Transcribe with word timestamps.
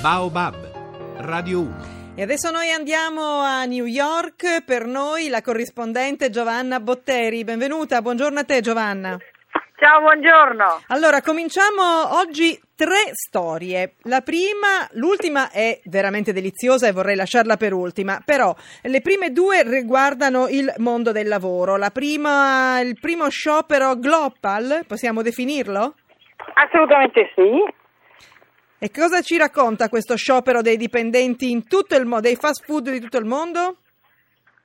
Baobab, 0.00 0.54
Radio 1.22 1.58
1. 1.58 1.76
E 2.14 2.22
adesso 2.22 2.52
noi 2.52 2.70
andiamo 2.70 3.40
a 3.40 3.64
New 3.64 3.84
York, 3.84 4.62
per 4.64 4.86
noi 4.86 5.28
la 5.28 5.42
corrispondente 5.42 6.30
Giovanna 6.30 6.78
Botteri. 6.78 7.42
Benvenuta, 7.42 8.00
buongiorno 8.00 8.38
a 8.38 8.44
te 8.44 8.60
Giovanna. 8.60 9.18
Ciao, 9.76 10.00
buongiorno. 10.00 10.82
Allora, 10.88 11.20
cominciamo 11.20 12.16
oggi 12.16 12.56
tre 12.76 13.10
storie. 13.12 13.94
La 14.02 14.20
prima, 14.20 14.86
l'ultima 14.92 15.50
è 15.50 15.80
veramente 15.86 16.32
deliziosa 16.32 16.86
e 16.86 16.92
vorrei 16.92 17.16
lasciarla 17.16 17.56
per 17.56 17.72
ultima, 17.72 18.22
però 18.24 18.54
le 18.82 19.00
prime 19.00 19.32
due 19.32 19.64
riguardano 19.64 20.46
il 20.46 20.72
mondo 20.78 21.10
del 21.10 21.26
lavoro. 21.26 21.76
La 21.76 21.90
prima, 21.90 22.78
il 22.78 22.96
primo 23.00 23.28
sciopero 23.30 23.96
Global, 23.96 24.84
possiamo 24.86 25.22
definirlo? 25.22 25.94
Assolutamente 26.54 27.32
sì. 27.34 27.77
E 28.80 28.92
cosa 28.92 29.22
ci 29.22 29.36
racconta 29.36 29.88
questo 29.88 30.14
sciopero 30.14 30.62
dei 30.62 30.76
dipendenti 30.76 31.50
in 31.50 31.66
tutto 31.66 31.96
il 31.96 32.06
mondo, 32.06 32.28
dei 32.28 32.36
fast 32.36 32.64
food 32.64 32.90
di 32.90 33.00
tutto 33.00 33.18
il 33.18 33.24
mondo? 33.24 33.78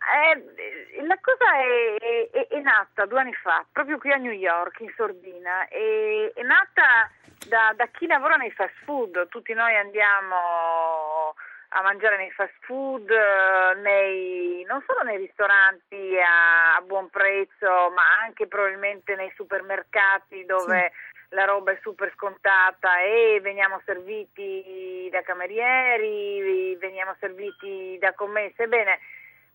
Eh, 0.06 1.02
la 1.02 1.18
cosa 1.20 1.56
è, 1.56 2.30
è, 2.30 2.48
è, 2.48 2.60
nata 2.60 3.08
due 3.08 3.22
anni 3.22 3.34
fa, 3.34 3.66
proprio 3.72 3.98
qui 3.98 4.12
a 4.12 4.18
New 4.18 4.32
York, 4.32 4.82
in 4.82 4.94
Sordina, 4.96 5.68
e, 5.68 6.32
è 6.36 6.44
nata 6.44 7.10
da, 7.48 7.74
da, 7.76 7.88
chi 7.88 8.06
lavora 8.06 8.36
nei 8.36 8.52
fast 8.52 8.76
food. 8.84 9.30
Tutti 9.30 9.54
noi 9.54 9.76
andiamo 9.78 11.34
a 11.70 11.82
mangiare 11.82 12.18
nei 12.18 12.30
fast 12.34 12.54
food, 12.60 13.10
nei, 13.82 14.64
non 14.68 14.84
solo 14.86 15.02
nei 15.02 15.18
ristoranti 15.18 16.20
a, 16.20 16.76
a, 16.76 16.82
buon 16.82 17.10
prezzo, 17.10 17.90
ma 17.96 18.22
anche 18.22 18.46
probabilmente 18.46 19.16
nei 19.16 19.34
supermercati 19.36 20.46
dove... 20.46 20.92
Sì 20.94 21.12
la 21.34 21.46
roba 21.46 21.72
è 21.72 21.80
super 21.82 22.12
scontata 22.16 23.02
e 23.02 23.40
veniamo 23.42 23.82
serviti 23.86 25.10
da 25.12 25.22
camerieri, 25.22 26.76
veniamo 26.78 27.16
serviti 27.20 27.98
da 28.00 28.14
commesse. 28.14 28.64
Ebbene, 28.64 29.00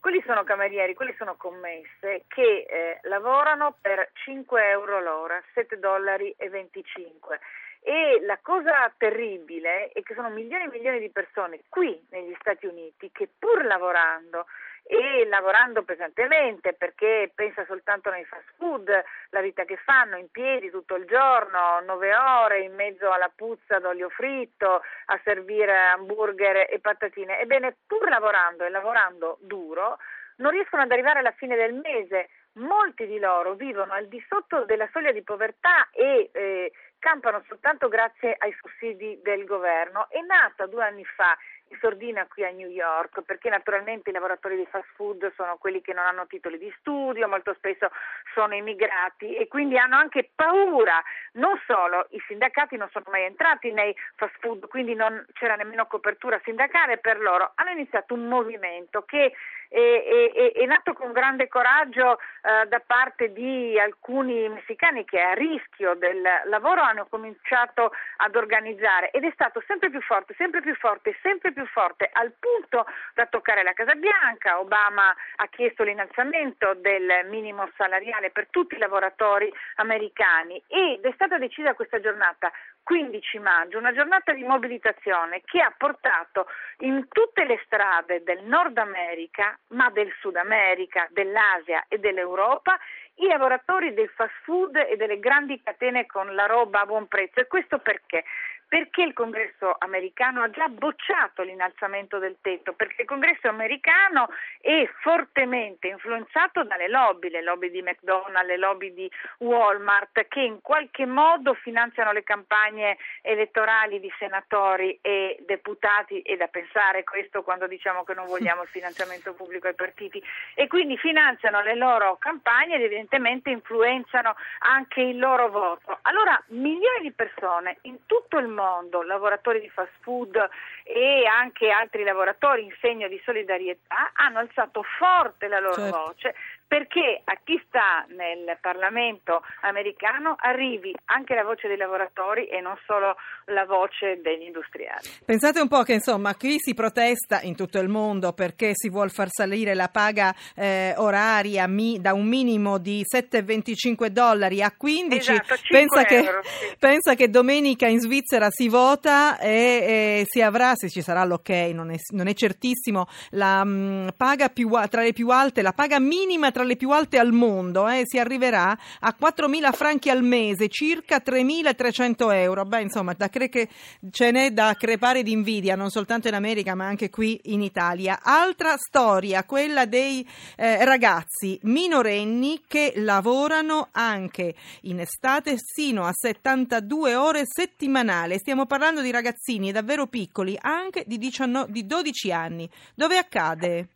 quelli 0.01 0.23
sono 0.27 0.45
camerieri, 0.45 0.95
quelli 0.95 1.15
sono 1.17 1.37
commesse 1.37 2.25
che 2.29 2.67
eh, 2.69 2.99
lavorano 3.03 3.77
per 3.81 4.11
5 4.25 4.69
euro 4.71 5.01
l'ora, 5.01 5.43
7 5.55 5.79
dollari 5.79 6.35
25. 6.39 7.41
E 7.81 8.21
la 8.23 8.39
cosa 8.43 8.93
terribile 8.97 9.89
è 9.93 10.03
che 10.03 10.15
sono 10.15 10.31
milioni 10.31 10.65
e 10.65 10.69
milioni 10.69 10.99
di 10.99 11.11
persone 11.11 11.61
qui 11.69 11.99
negli 12.11 12.35
Stati 12.41 12.67
Uniti 12.67 13.11
che 13.13 13.29
pur 13.39 13.65
lavorando 13.65 14.47
e 14.91 15.27
lavorando 15.27 15.83
pesantemente 15.83 16.73
perché 16.73 17.31
pensa 17.35 17.63
soltanto 17.67 18.09
nei 18.09 18.25
fast 18.25 18.49
food, 18.57 18.91
la 19.29 19.41
vita 19.43 19.65
che 19.65 19.77
fanno 19.77 20.17
in 20.17 20.31
piedi 20.31 20.71
tutto 20.71 20.95
il 20.95 21.05
giorno, 21.05 21.81
nove 21.85 22.17
ore 22.17 22.61
in 22.61 22.75
mezzo 22.75 23.11
alla 23.11 23.31
puzza 23.35 23.79
d'olio 23.81 24.09
fritto 24.09 24.81
a 25.07 25.21
servire 25.25 25.77
hamburger 25.93 26.67
e 26.71 26.79
patatine. 26.81 27.39
Ebbene, 27.41 27.77
pur 27.87 28.09
lavorando 28.09 28.65
e 28.65 28.71
lavorando 28.71 29.37
duro, 29.43 29.99
non 30.37 30.53
riescono 30.53 30.83
ad 30.83 30.91
arrivare 30.91 31.19
alla 31.19 31.33
fine 31.33 31.55
del 31.55 31.75
mese. 31.75 32.31
Molti 32.55 33.07
di 33.07 33.19
loro 33.19 33.55
vivono 33.55 33.93
al 33.93 34.09
di 34.09 34.25
sotto 34.27 34.65
della 34.65 34.89
soglia 34.91 35.13
di 35.13 35.23
povertà 35.23 35.91
e 35.93 36.31
eh, 36.33 36.73
campano 36.99 37.45
soltanto 37.47 37.89
grazie 37.89 38.35
ai 38.39 38.57
sussidi 38.59 39.21
del 39.23 39.45
governo. 39.45 40.09
È 40.09 40.21
nata 40.23 40.67
due 40.67 40.85
anni 40.85 41.05
fa 41.05 41.37
sordina 41.81 42.27
qui 42.27 42.45
a 42.45 42.51
New 42.51 42.69
York, 42.69 43.23
perché 43.23 43.49
naturalmente 43.49 44.11
i 44.11 44.13
lavoratori 44.13 44.57
di 44.57 44.67
fast 44.67 44.89
food 44.95 45.33
sono 45.35 45.57
quelli 45.57 45.81
che 45.81 45.93
non 45.93 46.05
hanno 46.05 46.27
titoli 46.27 46.59
di 46.59 46.73
studio, 46.79 47.29
molto 47.29 47.55
spesso 47.55 47.91
sono 48.35 48.55
immigrati 48.55 49.35
e 49.35 49.49
quindi 49.49 49.79
hanno 49.79 49.97
anche 49.97 50.31
paura. 50.35 51.03
Non 51.33 51.61
solo, 51.67 52.07
i 52.11 52.23
sindacati 52.27 52.77
non 52.77 52.89
sono 52.91 53.07
mai 53.09 53.25
entrati 53.25 53.73
nei 53.73 53.95
fast 54.17 54.35
food, 54.41 54.69
quindi 54.69 54.95
non 54.95 55.25
c'era 55.33 55.57
nemmeno 55.57 55.87
copertura 55.87 56.41
sindacale 56.45 56.99
per 56.99 57.21
loro. 57.21 57.53
Hanno 57.57 57.71
iniziato 57.71 58.15
un 58.15 58.27
movimento 58.27 59.03
che 59.03 59.33
è, 59.69 60.33
è, 60.35 60.53
è 60.53 60.65
nato 60.67 60.93
con 60.93 61.13
grande 61.13 61.49
coraggio 61.49 62.19
eh, 62.19 62.67
da 62.67 62.83
parte 62.85 63.33
di 63.33 63.79
alcuni 63.79 64.49
messicani 64.49 65.05
che 65.05 65.21
a 65.21 65.35
rischio 65.35 65.95
del 65.95 66.23
lavoro 66.47 66.81
hanno 66.81 67.07
cominciato 67.07 67.93
ad 68.17 68.35
organizzare 68.35 69.11
ed 69.11 69.25
è 69.25 69.31
stato 69.33 69.63
sempre 69.67 69.91
più 69.91 70.01
forte, 70.01 70.35
sempre 70.37 70.61
più 70.61 70.75
forte, 70.75 71.17
sempre 71.23 71.53
più 71.53 71.67
forte 71.67 72.09
al 72.13 72.33
punto 72.39 72.87
da 73.15 73.27
toccare 73.27 73.63
la 73.63 73.73
Casa 73.73 73.95
Bianca. 73.95 74.59
Obama 74.59 75.15
ha 75.37 75.47
chiesto 75.49 75.85
l'innalzamento 75.85 76.75
del 76.75 77.27
minimo 77.29 77.69
salariale 77.77 78.31
per 78.31 78.49
tutti 78.51 78.75
i 78.75 78.79
lavoratori 78.79 79.53
americani 79.77 80.63
ed 80.67 81.05
è 81.05 81.13
stata 81.15 81.39
decisa 81.39 81.75
questa 81.75 82.01
giornata 82.01 82.51
15 82.89 83.39
maggio, 83.41 83.77
una 83.77 83.93
giornata 83.93 84.33
di 84.33 84.43
mobilitazione 84.45 85.43
che 85.45 85.61
ha 85.61 85.71
portato 85.77 86.47
in 86.79 87.07
tutte 87.09 87.45
le 87.45 87.61
strade 87.67 88.23
del 88.23 88.45
Nord 88.45 88.79
America, 88.79 89.59
ma 89.75 89.91
del 89.91 90.11
Sud 90.21 90.37
America, 90.37 91.07
dell'Asia 91.11 91.85
e 91.87 91.99
dell'Europa, 91.99 92.79
i 93.17 93.27
lavoratori 93.27 93.93
del 93.93 94.09
fast 94.09 94.33
food 94.43 94.75
e 94.77 94.97
delle 94.97 95.19
grandi 95.19 95.61
catene 95.63 96.07
con 96.07 96.35
la 96.35 96.47
roba 96.47 96.81
a 96.81 96.87
buon 96.87 97.09
prezzo. 97.09 97.41
E 97.41 97.47
questo 97.47 97.79
perché? 97.79 98.25
Perché 98.69 99.03
il 99.03 99.15
congresso 99.15 99.75
americano 99.79 100.43
ha 100.43 100.51
già 100.51 100.69
bocciato 100.69 101.43
l'innalzamento 101.43 102.19
del 102.19 102.37
tetto, 102.43 102.75
perché 102.75 103.03
il 103.03 103.09
congresso 103.09 103.49
americano 103.49 104.29
è 104.61 104.87
fortemente 105.01 105.89
influenzato 105.89 106.65
dalle 106.65 106.89
lobby, 106.89 107.31
le 107.31 107.43
lobby 107.43 107.71
di 107.71 107.81
McDonald's, 107.81 108.47
le 108.47 108.59
lobby 108.59 108.93
di 108.93 109.11
Walmart, 109.39 110.29
che 110.29 110.41
in 110.41 110.61
qualche 110.61 111.07
modo 111.07 111.55
finanziano 111.55 112.13
le 112.13 112.23
campagne 112.23 112.99
elettorali 113.23 114.01
di 114.01 114.13
senatori 114.19 114.99
e 115.01 115.39
deputati, 115.47 116.21
e 116.21 116.37
da 116.37 116.49
pensare 116.49 117.05
questo 117.05 117.43
quando 117.43 117.67
diciamo 117.67 118.05
che 118.05 118.13
non 118.13 118.27
vogliamo 118.27 118.63
il 118.63 118.69
finanziamento 118.69 119.33
pubblico 119.33 119.67
ai 119.67 119.75
partiti, 119.75 120.23
e 120.55 120.67
quindi 120.67 120.99
finanziano 120.99 121.63
le 121.63 121.75
loro 121.75 122.19
campagne 122.19 122.75
ed 122.75 122.83
evidentemente 122.83 123.49
influenzano 123.49 124.37
anche 124.59 125.01
il 125.01 125.19
loro 125.19 125.49
voto. 125.49 125.99
Allora 126.03 126.39
milioni 126.49 127.01
di 127.01 127.13
persone 127.13 127.79
in 127.83 128.05
tutto 128.05 128.37
il 128.37 128.47
mondo 128.47 128.57
mondo, 128.59 129.03
lavoratori 129.03 129.61
di 129.61 129.69
fast 129.69 129.93
food 130.01 130.37
e 130.83 131.25
anche 131.27 131.71
altri 131.71 132.03
lavoratori 132.03 132.65
in 132.65 132.75
segno 132.81 133.07
di 133.07 133.21
solidarietà, 133.25 134.11
hanno 134.15 134.41
alzato 134.41 134.83
forte 134.83 135.47
la 135.47 135.61
loro 135.61 135.75
certo. 135.75 135.97
voce 135.97 136.35
perché 136.69 137.23
a 137.25 137.39
chi 137.43 137.61
sta 137.67 138.05
nel 138.15 138.59
Parlamento 138.61 139.43
americano 139.63 140.37
arrivi 140.39 140.95
anche 141.07 141.35
la 141.35 141.43
voce 141.43 141.67
dei 141.67 141.79
lavoratori 141.79 142.47
e 142.47 142.61
non 142.61 142.77
solo 142.87 143.17
la 143.47 143.65
voce 143.65 144.21
degli 144.21 144.43
industriali. 144.43 145.09
Pensate 145.25 145.61
un 145.61 145.69
po' 145.69 145.83
che 145.83 145.95
insomma 145.95 146.35
qui 146.35 146.57
si 146.59 146.75
protesta 146.75 147.41
in 147.41 147.57
tutto 147.57 147.79
il 147.79 147.89
mondo 147.89 148.35
perché 148.35 148.73
si 148.75 148.91
vuole 148.91 149.09
far 149.09 149.29
salire 149.31 149.75
la 149.75 149.89
paga 149.89 150.35
eh, 150.55 150.93
oraria 150.99 151.67
mi, 151.67 151.99
da 152.01 152.13
un 152.13 152.27
minimo 152.27 152.77
di 152.77 153.03
7,25 153.03 154.07
dollari 154.09 154.63
a 154.63 154.71
15. 154.71 155.31
Esatto, 155.31 155.55
pensa, 155.69 156.07
euro, 156.07 156.41
che, 156.41 156.49
sì. 156.49 156.77
pensa, 156.79 157.15
che, 157.15 157.31
domenica 157.31 157.87
in 157.87 158.01
Svizzera 158.01 158.49
si 158.51 158.69
vota 158.69 159.39
e, 159.39 160.21
e 160.21 160.23
si 160.27 160.43
avrà, 160.43 160.75
se 160.75 160.91
ci 160.91 161.01
sarà 161.01 161.25
l'ok, 161.25 161.49
non 161.73 161.91
è, 161.91 161.97
non 162.11 162.27
è 162.27 162.35
certissimo, 162.35 163.07
la 163.31 163.65
mh, 163.65 163.71
mm, 163.71 164.09
paga 164.19 164.51
più, 164.51 164.69
tra 164.91 165.01
le 165.01 165.15
più 165.15 165.31
alte, 165.31 165.63
la 165.63 165.73
paga 165.73 165.99
minima 165.99 166.51
tra 166.59 166.67
le 166.67 166.75
più 166.75 166.91
alte 166.91 167.19
al 167.19 167.31
mondo, 167.31 167.87
eh, 167.87 168.03
si 168.05 168.19
arriverà 168.19 168.77
a 168.99 169.17
4.000 169.17 169.73
franchi 169.73 170.11
al 170.11 170.25
mese, 170.25 170.69
circa 170.69 171.23
3.300 171.25 172.35
euro. 172.35 172.65
Beh, 172.65 172.81
insomma, 172.81 173.13
da 173.13 173.29
cre- 173.29 173.49
che 173.49 173.69
ce 174.11 174.33
n'è 174.33 174.51
da 174.51 174.75
crepare 174.77 175.23
di 175.23 175.31
invidia, 175.31 175.77
non 175.77 175.91
soltanto 175.91 176.27
in 176.27 176.35
America, 176.35 176.75
ma 176.75 176.85
anche 176.87 177.11
qui 177.11 177.39
in 177.45 177.63
Italia. 177.63 178.19
Altra 178.21 178.77
storia, 178.77 179.45
quella 179.45 179.87
dei 179.87 180.29
eh, 180.57 180.85
ragazzi 180.85 181.61
minorenni 181.63 182.63
che 182.67 182.95
lavorano 182.97 183.91
anche 183.93 184.57
in 184.83 184.99
estate 184.99 185.55
sino 185.59 186.07
a 186.07 186.13
72 186.13 187.15
ore 187.15 187.45
settimanali. 187.47 188.37
Stiamo 188.37 188.67
parlando 188.67 189.01
di 189.01 189.13
ragazzini 189.13 189.71
davvero 189.71 190.09
piccoli, 190.09 190.59
anche 190.61 191.05
di, 191.07 191.19
19, 191.19 191.71
di 191.71 191.87
12 191.87 192.33
anni. 192.33 192.69
Dove 192.97 193.17
accade? 193.17 193.91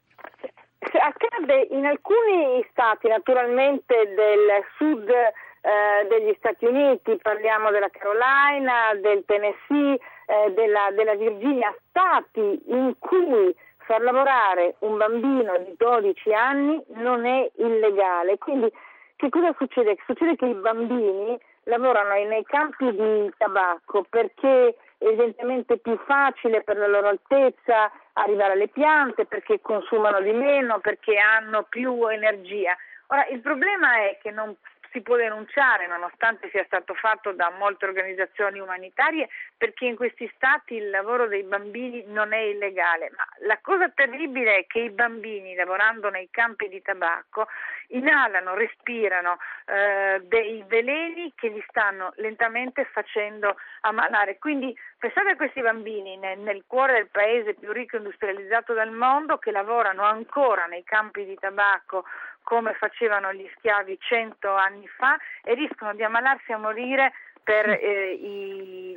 Accade 1.01 1.69
in 1.71 1.87
alcuni 1.87 2.65
stati, 2.71 3.09
naturalmente 3.09 3.95
del 4.15 4.65
sud 4.77 5.09
eh, 5.09 6.07
degli 6.09 6.35
Stati 6.39 6.65
Uniti, 6.65 7.17
parliamo 7.23 7.71
della 7.71 7.89
Carolina, 7.89 8.95
del 9.01 9.23
Tennessee, 9.25 9.99
eh, 10.27 10.53
della, 10.53 10.91
della 10.93 11.15
Virginia, 11.15 11.75
stati 11.89 12.63
in 12.67 12.95
cui 12.99 13.55
far 13.79 14.01
lavorare 14.03 14.75
un 14.81 14.97
bambino 14.97 15.59
di 15.59 15.75
12 15.77 16.33
anni 16.33 16.83
non 16.95 17.25
è 17.27 17.49
illegale. 17.57 18.39
Quindi 18.39 18.73
che 19.17 19.29
cosa 19.29 19.55
succede? 19.57 19.97
Succede 20.05 20.37
che 20.37 20.47
i 20.47 20.55
bambini 20.55 21.39
lavorano 21.65 22.15
nei 22.27 22.45
campi 22.45 22.91
di 22.91 23.33
tabacco 23.37 24.05
perché 24.09 24.75
evidentemente 25.03 25.79
più 25.79 25.99
facile 26.07 26.63
per 26.63 26.77
la 26.77 26.87
loro 26.87 27.09
altezza 27.09 27.91
arrivare 28.15 28.53
alle 28.53 28.69
piante, 28.69 29.27
perché 29.27 29.61
consumano 29.61 30.21
di 30.21 30.33
meno, 30.33 30.81
perché 30.81 31.19
hanno 31.19 31.65
più 31.65 32.07
energia. 32.09 32.77
Ora, 33.09 33.27
il 33.27 33.41
problema 33.41 33.97
è 33.99 34.19
che 34.23 34.31
non 34.31 34.57
si 34.93 35.01
può 35.01 35.17
denunciare 35.17 35.87
nonostante 35.87 36.51
sia 36.51 36.65
stato 36.65 36.95
fatto 36.95 37.33
da 37.33 37.51
molte 37.59 37.87
organizzazioni 37.87 38.61
umanitarie 38.61 39.29
perché 39.57 39.87
in 39.87 39.97
questi 39.97 40.31
stati 40.37 40.75
il 40.75 40.91
lavoro 40.91 41.27
dei 41.27 41.43
bambini 41.43 42.05
non 42.07 42.33
è 42.33 42.39
illegale, 42.39 43.11
ma 43.17 43.27
la 43.47 43.59
cosa 43.61 43.89
terribile 43.89 44.59
è 44.59 44.67
che 44.67 44.81
i 44.81 44.91
bambini 44.91 45.55
lavorando 45.55 46.11
nei 46.11 46.29
campi 46.31 46.69
di 46.69 46.83
tabacco 46.83 47.49
inalano, 47.89 48.55
respirano 48.55 49.39
eh, 49.67 50.21
dei 50.25 50.63
veleni 50.67 51.33
che 51.35 51.49
li 51.49 51.65
stanno 51.69 52.13
lentamente 52.17 52.85
facendo 52.85 53.57
ammalare. 53.81 54.39
Quindi 54.39 54.77
pensate 55.03 55.31
a 55.31 55.37
questi 55.37 55.61
bambini 55.61 56.17
nel, 56.17 56.39
nel 56.39 56.63
cuore 56.65 56.93
del 56.93 57.09
paese 57.11 57.55
più 57.55 57.73
ricco 57.73 57.97
e 57.97 57.99
industrializzato 57.99 58.73
del 58.73 58.93
mondo 58.93 59.37
che 59.37 59.51
lavorano 59.51 60.05
ancora 60.05 60.67
nei 60.67 60.85
campi 60.85 61.25
di 61.25 61.35
tabacco 61.35 62.05
come 62.45 62.75
facevano 62.75 63.33
gli 63.33 63.51
schiavi 63.57 63.99
cento 63.99 64.55
anni 64.55 64.87
fa 64.87 65.19
e 65.43 65.55
rischiano 65.55 65.95
di 65.95 66.05
ammalarsi 66.05 66.53
a 66.53 66.59
morire 66.59 67.13
per 67.43 67.69
eh, 67.69 68.13
i, 68.13 68.91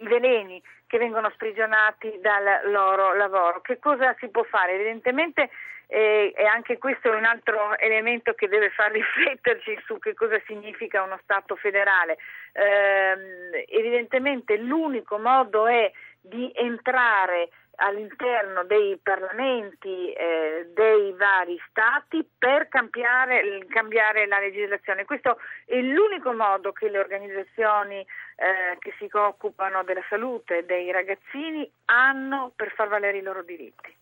i, 0.00 0.06
veleni 0.06 0.62
che 0.86 0.98
vengono 0.98 1.30
sprigionati 1.30 2.18
dal 2.20 2.70
loro 2.70 3.14
lavoro. 3.14 3.62
Che 3.62 3.78
cosa 3.78 4.14
si 4.18 4.28
può 4.28 4.42
fare? 4.42 4.74
Evidentemente 4.74 5.48
eh, 5.88 6.32
e 6.36 6.44
anche 6.44 6.76
questo 6.76 7.10
è 7.10 7.16
un 7.16 7.24
altro 7.24 7.76
elemento 7.78 8.34
che 8.34 8.46
deve 8.46 8.70
far 8.70 8.92
rifletterci 8.92 9.78
su 9.86 9.98
che 9.98 10.14
cosa 10.14 10.40
significa 10.46 11.02
uno 11.02 11.18
Stato 11.22 11.56
federale. 11.56 12.18
Eh, 12.52 13.64
evidentemente 13.68 14.56
l'unico 14.56 15.18
modo 15.18 15.66
è 15.66 15.90
di 16.20 16.52
entrare 16.54 17.48
all'interno 17.80 18.64
dei 18.64 18.98
parlamenti 19.00 20.12
eh, 20.12 20.68
dei 20.74 21.12
vari 21.12 21.60
stati 21.68 22.28
per 22.36 22.68
cambiare, 22.68 23.64
cambiare, 23.68 24.26
la 24.26 24.40
legislazione. 24.40 25.04
Questo 25.04 25.38
è 25.64 25.78
l'unico 25.80 26.32
modo 26.32 26.72
che 26.72 26.88
le 26.88 26.98
organizzazioni 26.98 28.00
eh, 28.00 28.76
che 28.78 28.94
si 28.98 29.08
occupano 29.12 29.84
della 29.84 30.04
salute 30.08 30.64
dei 30.66 30.90
ragazzini 30.90 31.70
hanno 31.86 32.52
per 32.54 32.72
far 32.72 32.88
valere 32.88 33.18
i 33.18 33.22
loro 33.22 33.42
diritti. 33.42 33.96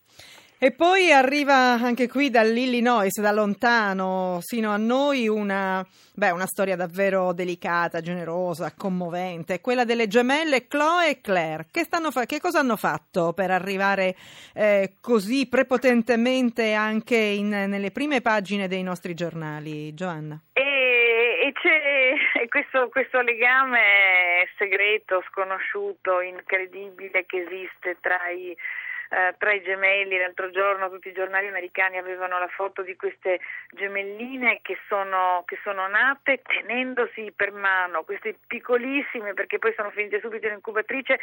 E 0.59 0.73
poi 0.73 1.13
arriva 1.13 1.55
anche 1.55 2.09
qui 2.09 2.31
dall'Illinois, 2.31 3.21
da 3.21 3.31
lontano, 3.31 4.39
sino 4.41 4.71
a 4.71 4.79
noi, 4.79 5.29
una, 5.29 5.87
beh, 6.15 6.31
una 6.31 6.47
storia 6.47 6.77
davvero 6.77 7.35
delicata, 7.35 8.01
generosa, 8.01 8.73
commovente, 8.75 9.61
quella 9.61 9.85
delle 9.85 10.07
gemelle 10.07 10.67
Chloe 10.67 11.11
e 11.11 11.21
Claire. 11.21 11.67
Che, 11.71 11.85
fa- 11.85 12.25
che 12.25 12.41
cosa 12.41 12.61
hanno 12.61 12.77
fatto 12.77 13.35
per 13.35 13.51
arrivare 13.51 14.17
eh, 14.55 14.95
così 14.99 15.47
prepotentemente 15.47 16.73
anche 16.73 17.17
in, 17.17 17.51
nelle 17.51 17.91
prime 17.91 18.23
pagine 18.23 18.67
dei 18.67 18.83
nostri 18.83 19.13
giornali, 19.13 19.93
Giovanna? 19.93 20.41
E, 20.55 20.63
e 20.63 21.53
c'è 21.53 22.49
questo, 22.49 22.89
questo 22.89 23.21
legame 23.21 24.49
segreto, 24.57 25.23
sconosciuto, 25.29 26.23
incredibile 26.23 27.27
che 27.27 27.45
esiste 27.47 27.99
tra 28.01 28.31
i 28.31 28.57
eh, 29.11 29.35
tra 29.39 29.53
i 29.53 29.63
gemelli. 29.63 30.19
L'altro 30.19 30.51
giorno 30.51 30.91
tutti 30.91 31.09
i 31.09 31.13
giornali 31.13 31.47
americani 31.47 31.99
avevano 31.99 32.39
la 32.39 32.49
foto 32.49 32.83
di 32.83 32.97
queste 32.97 33.41
gemelline 33.71 34.61
che 34.63 34.79
sono, 34.89 35.43
che 35.47 35.59
sono 35.63 35.87
nate 35.87 36.43
tenendosi 36.43 37.33
per 37.35 37.53
mano, 37.53 38.05
queste 38.05 38.39
piccolissime 38.47 39.35
perché 39.35 39.59
poi 39.59 39.73
sono 39.77 39.91
finite 39.91 40.21
subito 40.21 40.47
in 40.47 40.55
incubatrice, 40.55 41.19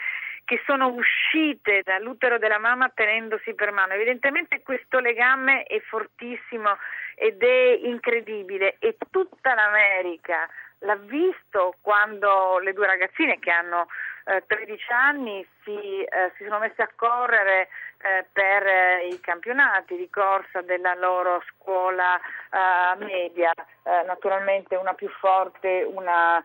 che 0.45 0.61
sono 0.65 0.87
uscite 0.87 1.81
dall'utero 1.83 2.37
della 2.37 2.59
mamma 2.59 2.89
tenendosi 2.89 3.53
per 3.53 3.71
mano. 3.71 3.93
Evidentemente 3.93 4.61
questo 4.61 4.99
legame 4.99 5.63
è 5.63 5.79
fortissimo 5.81 6.77
ed 7.15 7.41
è 7.43 7.79
incredibile 7.83 8.77
e 8.79 8.97
tutta 9.11 9.53
l'America 9.53 10.49
l'ha 10.79 10.95
visto 10.95 11.75
quando 11.81 12.59
le 12.59 12.73
due 12.73 12.87
ragazzine 12.87 13.39
che 13.39 13.51
hanno 13.51 13.87
eh, 14.25 14.43
13 14.45 14.91
anni 14.91 15.47
si, 15.63 16.03
eh, 16.03 16.31
si, 16.37 16.43
sono 16.43 16.59
messe 16.59 16.81
a 16.81 16.89
correre 16.95 17.69
eh, 17.97 18.25
per 18.31 18.65
eh, 18.65 19.07
i 19.07 19.19
campionati 19.19 19.95
di 19.95 20.09
corsa 20.09 20.61
della 20.61 20.93
loro 20.95 21.41
scuola 21.49 22.17
eh, 22.17 23.03
media, 23.03 23.51
eh, 23.51 24.03
naturalmente 24.05 24.75
una 24.75 24.93
più 24.93 25.09
forte, 25.09 25.83
una 25.83 26.43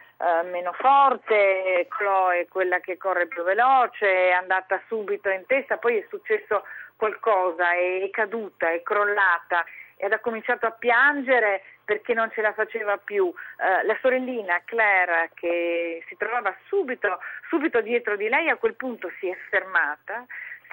meno 0.51 0.73
forte, 0.73 1.87
Chloe 1.89 2.49
quella 2.49 2.81
che 2.81 2.97
corre 2.97 3.29
più 3.29 3.45
veloce, 3.45 4.31
è 4.31 4.33
andata 4.33 4.81
subito 4.89 5.29
in 5.29 5.45
testa, 5.47 5.77
poi 5.77 5.99
è 5.99 6.07
successo 6.09 6.65
qualcosa, 6.97 7.73
è, 7.73 8.03
è 8.03 8.11
caduta, 8.11 8.71
è 8.71 8.83
crollata 8.83 9.65
ed 9.97 10.13
ha 10.13 10.19
cominciato 10.21 10.67
a 10.67 10.71
piangere 10.71 11.63
perché 11.89 12.13
non 12.13 12.31
ce 12.35 12.43
la 12.43 12.53
faceva 12.53 12.99
più. 12.99 13.33
Eh, 13.33 13.87
la 13.87 13.97
sorellina 14.03 14.61
Claire, 14.67 15.31
che 15.33 16.05
si 16.07 16.19
trovava 16.19 16.55
subito, 16.67 17.19
subito 17.49 17.81
dietro 17.81 18.15
di 18.15 18.29
lei, 18.29 18.51
a 18.51 18.57
quel 18.57 18.75
punto 18.75 19.11
si 19.19 19.27
è 19.27 19.35
fermata, 19.49 20.27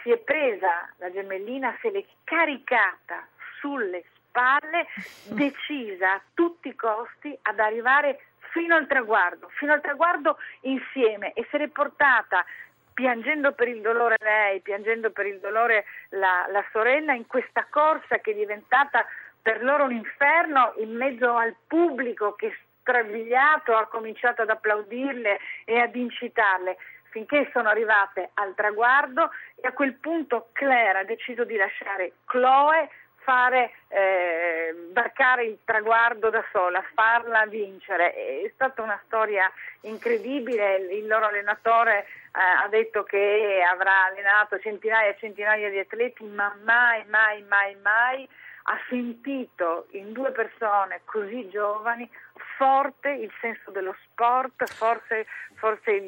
si 0.04 0.12
è 0.12 0.18
presa 0.18 0.92
la 0.98 1.10
gemellina, 1.10 1.74
se 1.80 1.90
l'è 1.90 2.04
caricata 2.26 3.26
sulle 3.62 4.04
spalle, 4.28 4.88
decisa 5.32 6.16
a 6.16 6.22
tutti 6.34 6.68
i 6.68 6.76
costi 6.76 7.34
ad 7.44 7.60
arrivare 7.60 8.20
fino 8.52 8.76
al 8.76 8.86
traguardo, 8.86 9.48
fino 9.54 9.72
al 9.72 9.80
traguardo 9.80 10.38
insieme 10.64 11.32
e 11.32 11.48
se 11.50 11.58
l'è 11.58 11.70
portata 11.70 12.46
piangendo 12.94 13.54
per 13.54 13.70
il 13.70 13.80
dolore 13.80 14.16
lei, 14.20 14.60
piangendo 14.60 15.12
per 15.12 15.28
il 15.28 15.40
dolore 15.40 15.86
la, 16.10 16.48
la 16.50 16.64
sorella 16.72 17.14
in 17.14 17.28
questa 17.28 17.68
corsa 17.70 18.20
che 18.20 18.32
è 18.32 18.34
diventata 18.34 19.06
per 19.46 19.62
loro 19.62 19.84
un 19.84 19.92
inferno 19.92 20.74
in 20.78 20.96
mezzo 20.96 21.36
al 21.36 21.56
pubblico 21.68 22.34
che 22.34 22.52
strabiliato 22.80 23.76
ha 23.76 23.86
cominciato 23.86 24.42
ad 24.42 24.50
applaudirle 24.50 25.38
e 25.66 25.80
ad 25.80 25.96
incitarle 25.96 26.78
finché 27.12 27.48
sono 27.54 27.70
arrivate 27.70 28.32
al 28.34 28.56
traguardo 28.56 29.30
e 29.62 29.68
a 29.68 29.72
quel 29.74 29.94
punto 29.98 30.50
Claire 30.52 30.98
ha 30.98 31.04
deciso 31.04 31.44
di 31.44 31.58
lasciare 31.58 32.14
Chloe 32.26 32.90
fare 33.20 33.72
eh, 33.90 34.74
barcare 34.92 35.46
il 35.46 35.60
traguardo 35.64 36.30
da 36.32 36.44
sola, 36.52 36.84
farla 36.94 37.46
vincere. 37.46 38.14
È 38.14 38.52
stata 38.54 38.82
una 38.82 39.00
storia 39.06 39.52
incredibile, 39.82 40.78
il 40.92 41.08
loro 41.08 41.26
allenatore 41.26 42.00
eh, 42.00 42.64
ha 42.64 42.68
detto 42.68 43.04
che 43.04 43.64
avrà 43.68 44.06
allenato 44.06 44.60
centinaia 44.60 45.10
e 45.10 45.18
centinaia 45.20 45.70
di 45.70 45.80
atleti, 45.80 46.24
ma 46.24 46.56
mai, 46.64 47.04
mai, 47.08 47.44
mai, 47.44 47.76
mai 47.82 48.30
ha 48.68 48.80
sentito 48.90 49.88
in 49.92 50.12
due 50.12 50.32
persone 50.32 51.02
così 51.06 51.48
giovani 51.50 52.10
forte 52.58 53.10
il 53.12 53.32
senso 53.40 53.70
dello 53.70 53.96
sport, 54.06 54.66
forse, 54.74 55.28
forse 55.56 56.02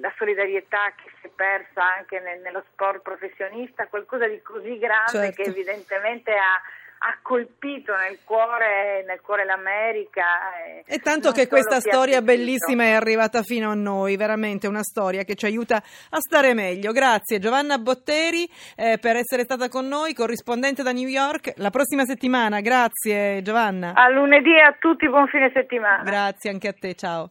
la 0.00 0.12
solidarietà 0.16 0.92
che 0.96 1.10
si 1.20 1.26
è 1.26 1.30
persa 1.30 1.94
anche 1.96 2.18
nel, 2.18 2.40
nello 2.40 2.64
sport 2.72 3.02
professionista, 3.02 3.86
qualcosa 3.86 4.26
di 4.26 4.40
così 4.42 4.78
grande 4.78 5.32
certo. 5.32 5.42
che 5.42 5.48
evidentemente 5.48 6.32
ha 6.32 6.60
ha 6.98 7.18
colpito 7.22 7.94
nel 7.94 8.18
cuore, 8.24 9.04
nel 9.06 9.20
cuore 9.20 9.44
l'America. 9.44 10.22
Eh, 10.64 10.84
e 10.86 10.98
tanto 10.98 11.32
che 11.32 11.48
questa 11.48 11.80
storia 11.80 12.22
bellissima 12.22 12.84
è 12.84 12.92
arrivata 12.92 13.42
fino 13.42 13.70
a 13.70 13.74
noi, 13.74 14.16
veramente 14.16 14.66
una 14.66 14.82
storia 14.82 15.24
che 15.24 15.34
ci 15.34 15.46
aiuta 15.46 15.76
a 15.76 16.18
stare 16.18 16.54
meglio. 16.54 16.92
Grazie 16.92 17.38
Giovanna 17.38 17.78
Botteri 17.78 18.48
eh, 18.76 18.98
per 18.98 19.16
essere 19.16 19.42
stata 19.42 19.68
con 19.68 19.86
noi, 19.86 20.14
corrispondente 20.14 20.82
da 20.82 20.92
New 20.92 21.08
York. 21.08 21.52
La 21.56 21.70
prossima 21.70 22.04
settimana, 22.04 22.60
grazie 22.60 23.42
Giovanna. 23.42 23.92
A 23.94 24.08
lunedì 24.08 24.54
e 24.54 24.60
a 24.60 24.76
tutti, 24.78 25.08
buon 25.08 25.26
fine 25.28 25.50
settimana. 25.52 26.02
Grazie 26.02 26.50
anche 26.50 26.68
a 26.68 26.74
te, 26.78 26.94
ciao. 26.94 27.30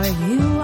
Are 0.00 0.06
you 0.28 0.57